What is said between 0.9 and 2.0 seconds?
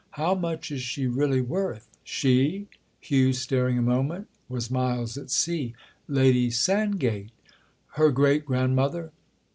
really worth?"